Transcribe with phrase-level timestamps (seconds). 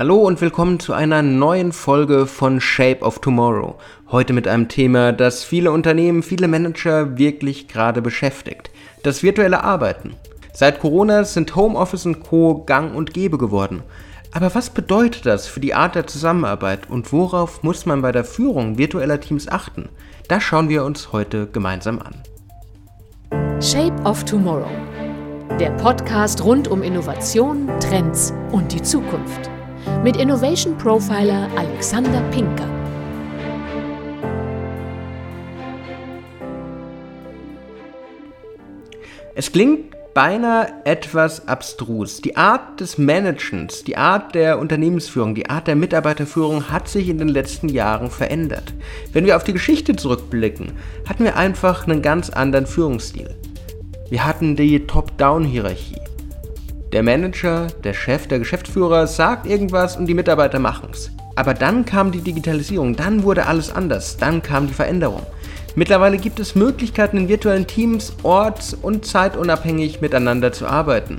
[0.00, 3.74] Hallo und willkommen zu einer neuen Folge von Shape of Tomorrow.
[4.10, 8.70] Heute mit einem Thema, das viele Unternehmen, viele Manager wirklich gerade beschäftigt.
[9.02, 10.14] Das virtuelle Arbeiten.
[10.54, 12.64] Seit Corona sind Homeoffice und Co.
[12.64, 13.82] gang und gäbe geworden.
[14.32, 18.24] Aber was bedeutet das für die Art der Zusammenarbeit und worauf muss man bei der
[18.24, 19.90] Führung virtueller Teams achten?
[20.28, 22.14] Das schauen wir uns heute gemeinsam an.
[23.60, 24.70] Shape of Tomorrow.
[25.58, 29.50] Der Podcast rund um Innovation, Trends und die Zukunft
[30.02, 32.68] mit Innovation Profiler Alexander Pinker.
[39.34, 42.20] Es klingt beinahe etwas abstrus.
[42.20, 47.18] Die Art des Managements, die Art der Unternehmensführung, die Art der Mitarbeiterführung hat sich in
[47.18, 48.74] den letzten Jahren verändert.
[49.12, 50.72] Wenn wir auf die Geschichte zurückblicken,
[51.08, 53.34] hatten wir einfach einen ganz anderen Führungsstil.
[54.10, 56.09] Wir hatten die Top-Down-Hierarchie.
[56.92, 61.12] Der Manager, der Chef, der Geschäftsführer sagt irgendwas und die Mitarbeiter machen's.
[61.36, 65.22] Aber dann kam die Digitalisierung, dann wurde alles anders, dann kam die Veränderung.
[65.76, 71.18] Mittlerweile gibt es Möglichkeiten in virtuellen Teams orts- und zeitunabhängig miteinander zu arbeiten.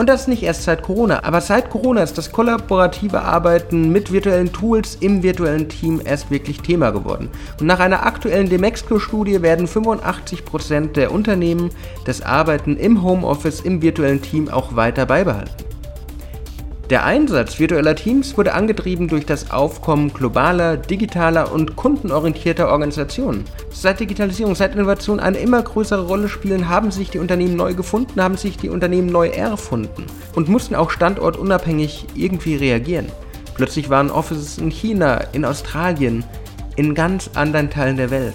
[0.00, 4.50] Und das nicht erst seit Corona, aber seit Corona ist das kollaborative Arbeiten mit virtuellen
[4.50, 7.28] Tools im virtuellen Team erst wirklich Thema geworden.
[7.60, 11.68] Und nach einer aktuellen Demexco-Studie werden 85% der Unternehmen
[12.06, 15.69] das Arbeiten im Homeoffice im virtuellen Team auch weiter beibehalten.
[16.90, 23.44] Der Einsatz virtueller Teams wurde angetrieben durch das Aufkommen globaler, digitaler und kundenorientierter Organisationen.
[23.70, 28.20] Seit Digitalisierung, seit Innovation eine immer größere Rolle spielen, haben sich die Unternehmen neu gefunden,
[28.20, 33.06] haben sich die Unternehmen neu erfunden und mussten auch standortunabhängig irgendwie reagieren.
[33.54, 36.24] Plötzlich waren Offices in China, in Australien,
[36.74, 38.34] in ganz anderen Teilen der Welt.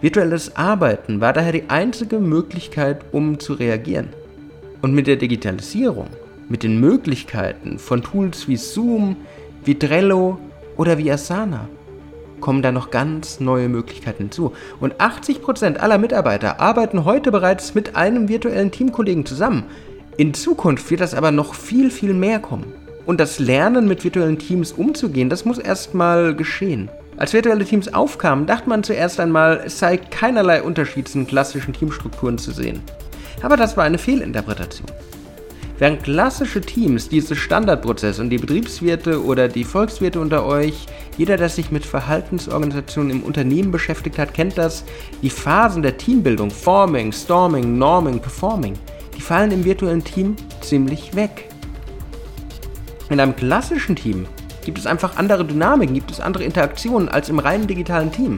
[0.00, 4.08] Virtuelles Arbeiten war daher die einzige Möglichkeit, um zu reagieren.
[4.82, 6.08] Und mit der Digitalisierung
[6.48, 9.16] mit den Möglichkeiten von Tools wie Zoom,
[9.64, 10.38] wie Trello
[10.76, 11.68] oder wie Asana
[12.44, 14.52] kommen da noch ganz neue Möglichkeiten hinzu.
[14.78, 19.64] Und 80% aller Mitarbeiter arbeiten heute bereits mit einem virtuellen Teamkollegen zusammen.
[20.18, 22.74] In Zukunft wird das aber noch viel, viel mehr kommen.
[23.06, 26.90] Und das Lernen mit virtuellen Teams umzugehen, das muss erstmal geschehen.
[27.16, 32.36] Als virtuelle Teams aufkamen, dachte man zuerst einmal, es sei keinerlei Unterschied zu klassischen Teamstrukturen
[32.36, 32.82] zu sehen.
[33.40, 34.88] Aber das war eine Fehlinterpretation.
[35.78, 40.86] Während klassische Teams diese Standardprozesse und die Betriebswirte oder die Volkswirte unter euch,
[41.18, 44.84] jeder, der sich mit Verhaltensorganisationen im Unternehmen beschäftigt hat, kennt das,
[45.20, 48.74] die Phasen der Teambildung, Forming, Storming, Norming, Performing,
[49.16, 51.48] die fallen im virtuellen Team ziemlich weg.
[53.10, 54.26] In einem klassischen Team
[54.64, 58.36] gibt es einfach andere Dynamiken, gibt es andere Interaktionen als im reinen digitalen Team.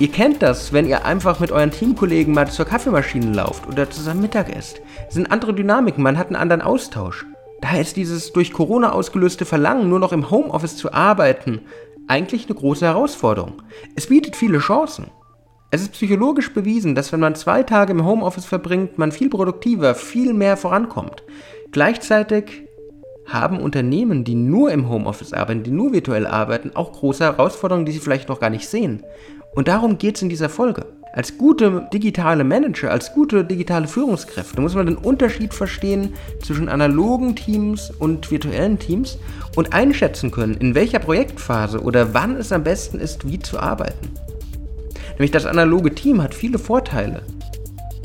[0.00, 4.20] Ihr kennt das, wenn ihr einfach mit euren Teamkollegen mal zur Kaffeemaschine lauft oder zusammen
[4.20, 4.80] Mittag esst.
[5.08, 7.26] Es sind andere Dynamiken, man hat einen anderen Austausch.
[7.60, 11.62] Daher ist dieses durch Corona ausgelöste Verlangen, nur noch im Homeoffice zu arbeiten,
[12.06, 13.54] eigentlich eine große Herausforderung.
[13.96, 15.10] Es bietet viele Chancen.
[15.72, 19.96] Es ist psychologisch bewiesen, dass wenn man zwei Tage im Homeoffice verbringt, man viel produktiver,
[19.96, 21.24] viel mehr vorankommt.
[21.72, 22.68] Gleichzeitig
[23.26, 27.92] haben Unternehmen, die nur im Homeoffice arbeiten, die nur virtuell arbeiten, auch große Herausforderungen, die
[27.92, 29.02] sie vielleicht noch gar nicht sehen.
[29.54, 30.86] Und darum geht es in dieser Folge.
[31.12, 36.12] Als gute digitale Manager, als gute digitale Führungskräfte muss man den Unterschied verstehen
[36.44, 39.18] zwischen analogen Teams und virtuellen Teams
[39.56, 44.10] und einschätzen können, in welcher Projektphase oder wann es am besten ist, wie zu arbeiten.
[45.12, 47.22] Nämlich das analoge Team hat viele Vorteile,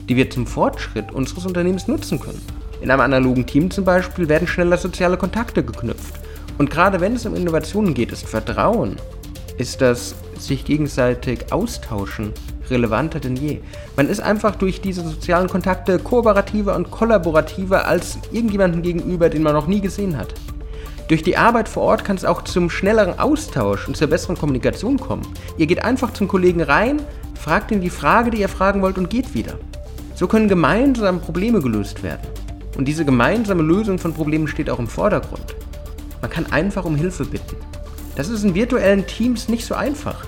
[0.09, 2.41] die wir zum Fortschritt unseres Unternehmens nutzen können.
[2.81, 6.15] In einem analogen Team zum Beispiel werden schneller soziale Kontakte geknüpft.
[6.57, 8.95] Und gerade wenn es um Innovationen geht, ist Vertrauen,
[9.57, 10.15] ist das
[10.45, 12.33] sich gegenseitig austauschen
[12.69, 13.59] relevanter denn je.
[13.95, 19.53] Man ist einfach durch diese sozialen Kontakte kooperativer und kollaborativer als irgendjemanden gegenüber, den man
[19.53, 20.33] noch nie gesehen hat.
[21.09, 24.97] Durch die Arbeit vor Ort kann es auch zum schnelleren Austausch und zur besseren Kommunikation
[24.97, 25.27] kommen.
[25.57, 27.01] Ihr geht einfach zum Kollegen rein,
[27.39, 29.55] fragt ihn die Frage, die ihr fragen wollt und geht wieder.
[30.15, 32.27] So können gemeinsam Probleme gelöst werden.
[32.77, 35.55] Und diese gemeinsame Lösung von Problemen steht auch im Vordergrund.
[36.21, 37.57] Man kann einfach um Hilfe bitten.
[38.15, 40.25] Das ist in virtuellen Teams nicht so einfach.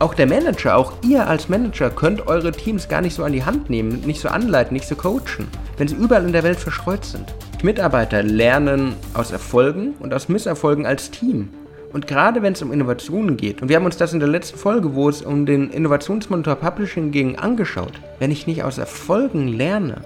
[0.00, 3.44] Auch der Manager, auch ihr als Manager könnt eure Teams gar nicht so an die
[3.44, 7.04] Hand nehmen, nicht so anleiten, nicht so coachen, wenn sie überall in der Welt verstreut
[7.04, 7.34] sind.
[7.64, 11.48] Mitarbeiter lernen aus Erfolgen und aus Misserfolgen als Team.
[11.92, 14.56] Und gerade wenn es um Innovationen geht, und wir haben uns das in der letzten
[14.56, 20.02] Folge, wo es um den Innovationsmonitor Publishing ging, angeschaut, wenn ich nicht aus Erfolgen lerne,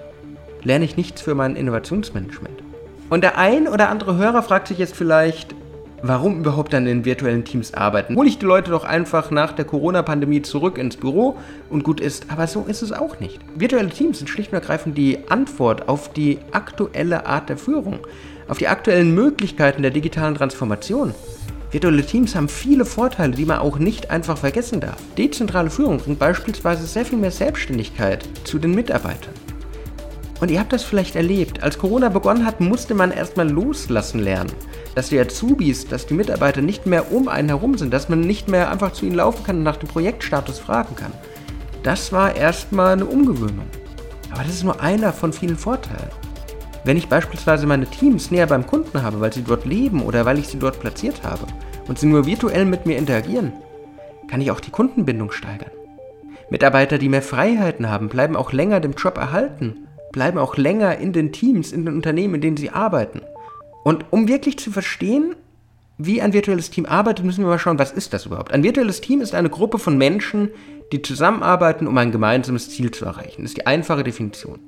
[0.63, 2.63] lerne ich nichts für mein Innovationsmanagement.
[3.11, 5.53] Und der ein oder andere Hörer fragt sich jetzt vielleicht,
[6.03, 8.15] warum überhaupt dann in virtuellen Teams arbeiten?
[8.15, 11.37] Hole ich die Leute doch einfach nach der Corona-Pandemie zurück ins Büro
[11.69, 12.27] und gut ist.
[12.29, 13.39] Aber so ist es auch nicht.
[13.55, 17.99] Virtuelle Teams sind schlicht und ergreifend die Antwort auf die aktuelle Art der Führung.
[18.47, 21.15] auf die aktuellen Möglichkeiten der digitalen Transformation.
[21.71, 24.97] Virtuelle Teams haben viele Vorteile, die man auch nicht einfach vergessen darf.
[25.17, 29.33] Dezentrale Führung bringt beispielsweise sehr viel mehr Selbstständigkeit zu den Mitarbeitern.
[30.43, 31.63] Und ihr habt das vielleicht erlebt.
[31.63, 34.51] Als Corona begonnen hat, musste man erstmal loslassen lernen.
[34.93, 38.49] Dass die Azubis, dass die Mitarbeiter nicht mehr um einen herum sind, dass man nicht
[38.49, 41.13] mehr einfach zu ihnen laufen kann und nach dem Projektstatus fragen kann.
[41.83, 43.67] Das war erstmal eine Umgewöhnung.
[44.31, 46.09] Aber das ist nur einer von vielen Vorteilen.
[46.83, 50.39] Wenn ich beispielsweise meine Teams näher beim Kunden habe, weil sie dort leben oder weil
[50.39, 51.47] ich sie dort platziert habe
[51.87, 53.53] und sie nur virtuell mit mir interagieren,
[54.27, 55.71] kann ich auch die Kundenbindung steigern.
[56.49, 61.11] Mitarbeiter, die mehr Freiheiten haben, bleiben auch länger dem Job erhalten, bleiben auch länger in
[61.11, 63.21] den Teams, in den Unternehmen, in denen sie arbeiten.
[63.83, 65.35] Und um wirklich zu verstehen,
[65.97, 68.53] wie ein virtuelles Team arbeitet, müssen wir mal schauen, was ist das überhaupt?
[68.53, 70.49] Ein virtuelles Team ist eine Gruppe von Menschen,
[70.91, 73.41] die zusammenarbeiten, um ein gemeinsames Ziel zu erreichen.
[73.41, 74.59] Das ist die einfache Definition.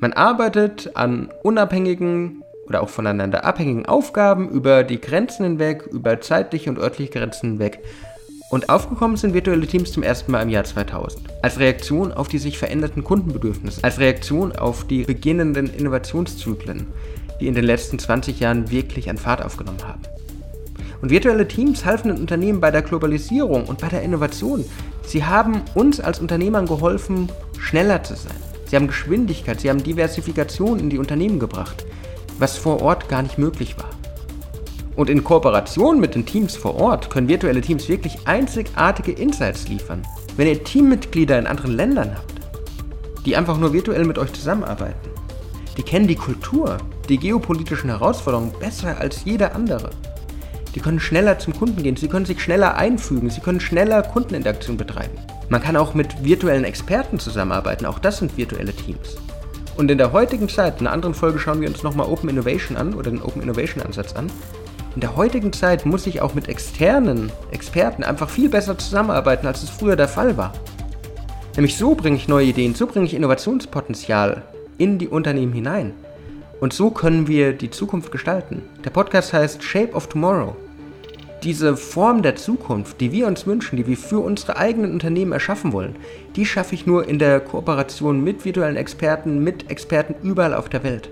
[0.00, 6.70] Man arbeitet an unabhängigen oder auch voneinander abhängigen Aufgaben über die Grenzen hinweg, über zeitliche
[6.70, 7.80] und örtliche Grenzen hinweg.
[8.50, 11.24] Und aufgekommen sind virtuelle Teams zum ersten Mal im Jahr 2000.
[11.42, 16.86] Als Reaktion auf die sich veränderten Kundenbedürfnisse, als Reaktion auf die beginnenden Innovationszyklen,
[17.40, 20.02] die in den letzten 20 Jahren wirklich an Fahrt aufgenommen haben.
[21.02, 24.64] Und virtuelle Teams halfen den Unternehmen bei der Globalisierung und bei der Innovation.
[25.06, 28.36] Sie haben uns als Unternehmern geholfen, schneller zu sein.
[28.66, 31.84] Sie haben Geschwindigkeit, sie haben Diversifikation in die Unternehmen gebracht,
[32.38, 33.90] was vor Ort gar nicht möglich war.
[34.96, 40.02] Und in Kooperation mit den Teams vor Ort können virtuelle Teams wirklich einzigartige Insights liefern.
[40.36, 42.34] Wenn ihr Teammitglieder in anderen Ländern habt,
[43.26, 45.10] die einfach nur virtuell mit euch zusammenarbeiten,
[45.76, 49.90] die kennen die Kultur, die geopolitischen Herausforderungen besser als jeder andere.
[50.74, 54.76] Die können schneller zum Kunden gehen, sie können sich schneller einfügen, sie können schneller Kundeninteraktion
[54.76, 55.16] betreiben.
[55.48, 59.16] Man kann auch mit virtuellen Experten zusammenarbeiten, auch das sind virtuelle Teams.
[59.76, 62.76] Und in der heutigen Zeit, in einer anderen Folge schauen wir uns nochmal Open Innovation
[62.76, 64.30] an oder den Open Innovation Ansatz an.
[64.94, 69.62] In der heutigen Zeit muss ich auch mit externen Experten einfach viel besser zusammenarbeiten, als
[69.62, 70.52] es früher der Fall war.
[71.56, 74.42] Nämlich so bringe ich neue Ideen, so bringe ich Innovationspotenzial
[74.78, 75.92] in die Unternehmen hinein.
[76.60, 78.62] Und so können wir die Zukunft gestalten.
[78.84, 80.56] Der Podcast heißt Shape of Tomorrow
[81.44, 85.72] diese Form der Zukunft, die wir uns wünschen, die wir für unsere eigenen Unternehmen erschaffen
[85.72, 85.94] wollen,
[86.36, 90.82] die schaffe ich nur in der Kooperation mit virtuellen Experten, mit Experten überall auf der
[90.84, 91.10] Welt.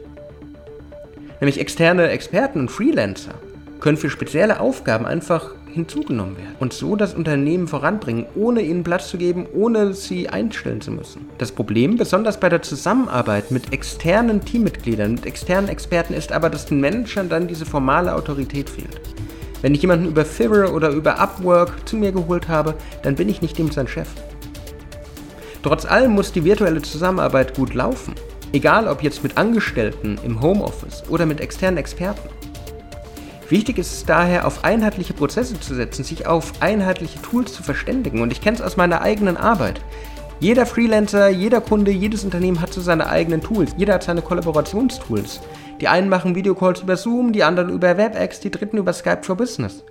[1.41, 3.35] Nämlich externe Experten und Freelancer
[3.83, 9.09] können für spezielle Aufgaben einfach hinzugenommen werden und so das Unternehmen voranbringen, ohne ihnen Platz
[9.09, 11.27] zu geben, ohne sie einstellen zu müssen.
[11.39, 16.67] Das Problem, besonders bei der Zusammenarbeit mit externen Teammitgliedern, mit externen Experten, ist aber, dass
[16.67, 19.01] den Managern dann diese formale Autorität fehlt.
[19.63, 23.43] Wenn ich jemanden über Fiverr oder über Upwork zu mir geholt habe, dann bin ich
[23.43, 24.09] nicht dem sein Chef.
[25.65, 28.15] Trotz allem muss die virtuelle Zusammenarbeit gut laufen.
[28.53, 32.29] Egal ob jetzt mit Angestellten im Homeoffice oder mit externen Experten.
[33.53, 38.23] Wichtig ist es daher, auf einheitliche Prozesse zu setzen, sich auf einheitliche Tools zu verständigen.
[38.23, 39.79] Und ich kenne es aus meiner eigenen Arbeit.
[40.41, 43.75] Jeder Freelancer, jeder Kunde, jedes Unternehmen hat so seine eigenen Tools.
[43.77, 45.43] Jeder hat seine Kollaborationstools.
[45.83, 49.37] Die einen machen Videocalls über Zoom, die anderen über WebEx, die dritten über Skype for
[49.37, 49.85] Business.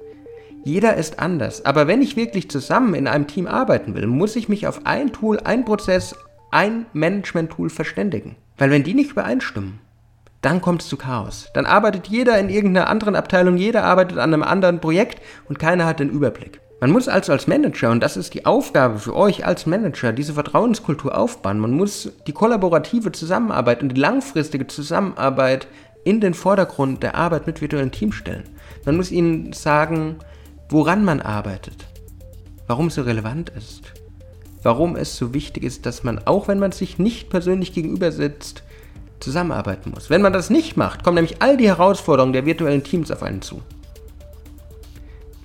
[0.63, 4.49] Jeder ist anders, aber wenn ich wirklich zusammen in einem Team arbeiten will, muss ich
[4.49, 6.15] mich auf ein Tool, ein Prozess,
[6.49, 8.37] ein Management-Tool verständigen.
[8.57, 9.77] Weil wenn die nicht übereinstimmen,
[10.41, 11.49] dann kommt es zu Chaos.
[11.53, 15.85] Dann arbeitet jeder in irgendeiner anderen Abteilung, jeder arbeitet an einem anderen Projekt und keiner
[15.85, 16.61] hat den Überblick.
[16.79, 20.33] Man muss also als Manager, und das ist die Aufgabe für euch als Manager, diese
[20.33, 21.59] Vertrauenskultur aufbauen.
[21.59, 25.67] Man muss die kollaborative Zusammenarbeit und die langfristige Zusammenarbeit
[26.03, 28.49] in den Vordergrund der Arbeit mit virtuellen Teams stellen.
[28.83, 30.15] Man muss ihnen sagen,
[30.69, 31.85] woran man arbeitet,
[32.65, 33.93] warum es so relevant ist,
[34.63, 38.63] warum es so wichtig ist, dass man, auch wenn man sich nicht persönlich gegenüber sitzt,
[39.23, 40.09] zusammenarbeiten muss.
[40.09, 43.41] Wenn man das nicht macht, kommen nämlich all die Herausforderungen der virtuellen Teams auf einen
[43.41, 43.61] zu.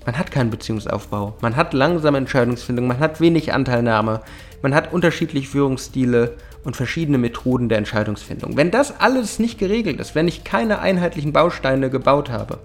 [0.05, 4.21] Man hat keinen Beziehungsaufbau, man hat langsame Entscheidungsfindung, man hat wenig Anteilnahme,
[4.61, 8.57] man hat unterschiedliche Führungsstile und verschiedene Methoden der Entscheidungsfindung.
[8.57, 12.59] Wenn das alles nicht geregelt ist, wenn ich keine einheitlichen Bausteine gebaut habe,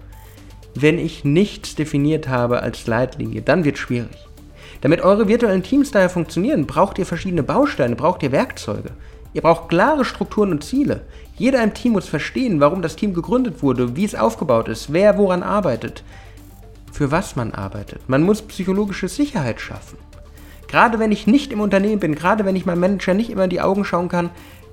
[0.75, 4.17] wenn ich nichts definiert habe als Leitlinie, dann wird es schwierig.
[4.81, 8.91] Damit eure virtuellen Teams daher funktionieren, braucht ihr verschiedene Bausteine, braucht ihr Werkzeuge.
[9.33, 11.01] Ihr braucht klare Strukturen und Ziele.
[11.37, 15.17] Jeder im Team muss verstehen, warum das Team gegründet wurde, wie es aufgebaut ist, wer
[15.17, 16.03] woran arbeitet,
[16.91, 18.07] für was man arbeitet.
[18.07, 19.97] Man muss psychologische Sicherheit schaffen.
[20.67, 23.49] Gerade wenn ich nicht im Unternehmen bin, gerade wenn ich meinem Manager nicht immer in
[23.49, 24.29] die Augen schauen kann,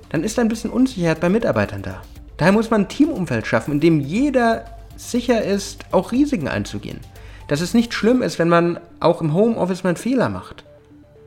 [0.09, 2.01] dann ist ein bisschen Unsicherheit bei Mitarbeitern da.
[2.37, 4.65] Daher muss man ein Teamumfeld schaffen, in dem jeder
[4.95, 6.99] sicher ist, auch Risiken einzugehen.
[7.47, 10.63] Dass es nicht schlimm ist, wenn man auch im Homeoffice mal einen Fehler macht.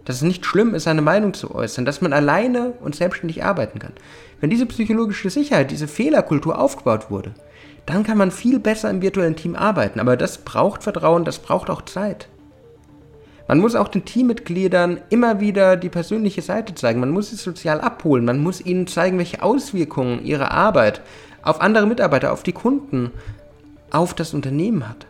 [0.04, 3.78] Dass es nicht schlimm ist, seine Meinung zu äußern, dass man alleine und selbstständig arbeiten
[3.78, 3.92] kann.
[4.40, 7.32] Wenn diese psychologische Sicherheit, diese Fehlerkultur aufgebaut wurde,
[7.86, 10.00] dann kann man viel besser im virtuellen Team arbeiten.
[10.00, 12.28] Aber das braucht Vertrauen, das braucht auch Zeit.
[13.46, 17.00] Man muss auch den Teammitgliedern immer wieder die persönliche Seite zeigen.
[17.00, 18.24] Man muss sie sozial abholen.
[18.24, 21.02] Man muss ihnen zeigen, welche Auswirkungen ihre Arbeit
[21.42, 23.10] auf andere Mitarbeiter, auf die Kunden,
[23.90, 25.06] auf das Unternehmen hat.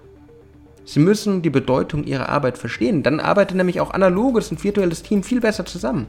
[0.84, 3.02] Sie müssen die Bedeutung ihrer Arbeit verstehen.
[3.02, 6.06] Dann arbeitet nämlich auch analoges und virtuelles Team viel besser zusammen.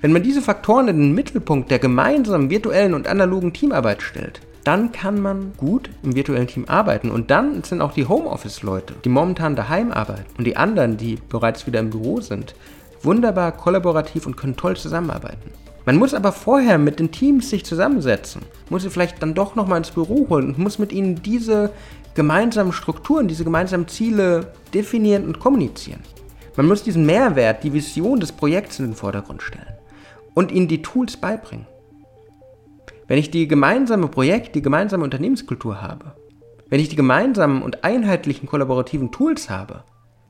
[0.00, 4.92] Wenn man diese Faktoren in den Mittelpunkt der gemeinsamen virtuellen und analogen Teamarbeit stellt, dann
[4.92, 7.10] kann man gut im virtuellen Team arbeiten.
[7.10, 11.66] Und dann sind auch die Homeoffice-Leute, die momentan daheim arbeiten und die anderen, die bereits
[11.66, 12.54] wieder im Büro sind,
[13.02, 15.50] wunderbar kollaborativ und können toll zusammenarbeiten.
[15.84, 19.78] Man muss aber vorher mit den Teams sich zusammensetzen, muss sie vielleicht dann doch nochmal
[19.78, 21.70] ins Büro holen und muss mit ihnen diese
[22.14, 26.00] gemeinsamen Strukturen, diese gemeinsamen Ziele definieren und kommunizieren.
[26.56, 29.74] Man muss diesen Mehrwert, die Vision des Projekts in den Vordergrund stellen
[30.34, 31.66] und ihnen die Tools beibringen.
[33.08, 36.14] Wenn ich die gemeinsame Projekt, die gemeinsame Unternehmenskultur habe,
[36.68, 39.84] wenn ich die gemeinsamen und einheitlichen kollaborativen Tools habe,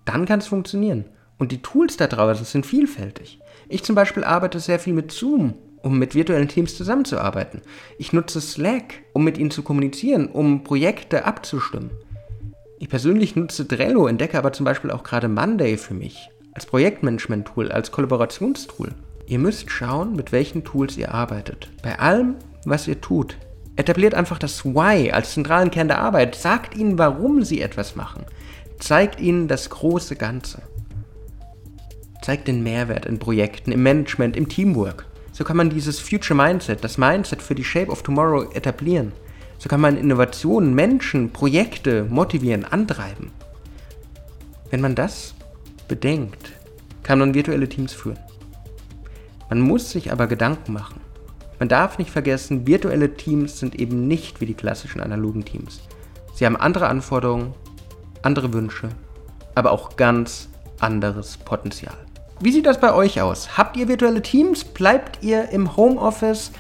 [0.05, 1.05] dann kann es funktionieren.
[1.39, 3.41] Und die Tools da draußen sind vielfältig.
[3.69, 7.63] Ich zum Beispiel arbeite sehr viel mit Zoom, um mit virtuellen Teams zusammenzuarbeiten.
[7.99, 11.91] Ich nutze Slack, um mit ihnen zu kommunizieren, um Projekte abzustimmen.
[12.79, 17.73] Ich persönlich nutze Trello, entdecke aber zum Beispiel auch gerade Monday für mich als Projektmanagement-Tool,
[17.73, 18.91] als Kollaborationstool.
[19.27, 21.71] Ihr müsst schauen, mit welchen Tools ihr arbeitet.
[21.83, 23.39] Bei allem, was ihr tut.
[23.77, 26.35] Etabliert einfach das Why als zentralen Kern der Arbeit.
[26.35, 28.27] Sagt ihnen, warum sie etwas machen.
[28.79, 30.63] Zeigt ihnen das große Ganze.
[32.21, 35.07] Zeigt den Mehrwert in Projekten, im Management, im Teamwork.
[35.33, 39.13] So kann man dieses Future Mindset, das Mindset für die Shape of Tomorrow etablieren.
[39.59, 43.31] So kann man Innovationen, Menschen, Projekte motivieren, antreiben.
[44.71, 45.35] Wenn man das
[45.89, 46.53] bedenkt,
[47.03, 48.19] kann man virtuelle Teams führen.
[49.49, 51.01] Man muss sich aber Gedanken machen.
[51.59, 55.81] Man darf nicht vergessen, virtuelle Teams sind eben nicht wie die klassischen analogen Teams.
[56.35, 57.55] Sie haben andere Anforderungen,
[58.23, 58.89] andere Wünsche,
[59.55, 60.49] aber auch ganz
[60.81, 61.97] anderes Potenzial.
[62.43, 63.57] Wie sieht das bei euch aus?
[63.57, 64.65] Habt ihr virtuelle Teams?
[64.65, 66.51] Bleibt ihr im Homeoffice?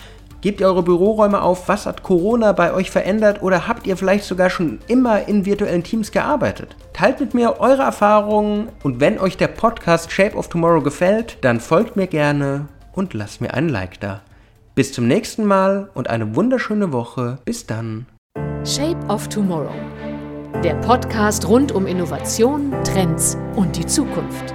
[0.41, 1.69] Gebt ihr eure Büroräume auf?
[1.69, 3.43] Was hat Corona bei euch verändert?
[3.43, 6.77] Oder habt ihr vielleicht sogar schon immer in virtuellen Teams gearbeitet?
[6.93, 11.59] Teilt mit mir eure Erfahrungen und wenn euch der Podcast Shape of Tomorrow gefällt, dann
[11.59, 14.21] folgt mir gerne und lasst mir einen Like da.
[14.77, 17.39] Bis zum nächsten Mal und eine wunderschöne Woche.
[17.45, 18.07] Bis dann.
[18.65, 19.75] Shape of Tomorrow.
[20.63, 24.55] Der Podcast rund um Innovation, Trends und die Zukunft.